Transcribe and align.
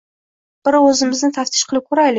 Bir 0.69 0.79
o‘zimizni 0.81 1.33
taftish 1.39 1.67
qilib 1.73 1.91
ko‘raylik. 1.91 2.09